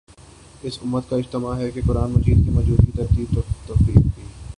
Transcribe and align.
اس 0.63 0.77
امت 0.83 1.09
کا 1.09 1.15
اجماع 1.15 1.55
ہے 1.57 1.69
کہ 1.71 1.81
قرآن 1.87 2.11
مجید 2.11 2.43
کی 2.45 2.49
موجودہ 2.49 2.95
ترتیب 2.95 3.39
توقیفی 3.67 3.99